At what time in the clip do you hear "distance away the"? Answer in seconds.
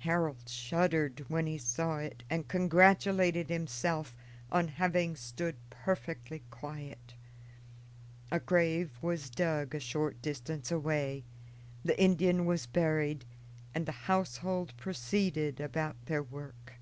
10.20-11.98